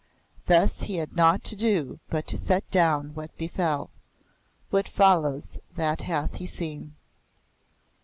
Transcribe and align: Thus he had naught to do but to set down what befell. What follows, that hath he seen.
Thus 0.47 0.81
he 0.81 0.95
had 0.95 1.15
naught 1.15 1.43
to 1.43 1.55
do 1.55 1.99
but 2.09 2.25
to 2.29 2.35
set 2.35 2.67
down 2.71 3.13
what 3.13 3.37
befell. 3.37 3.91
What 4.71 4.87
follows, 4.89 5.59
that 5.75 6.01
hath 6.01 6.37
he 6.37 6.47
seen. 6.47 6.95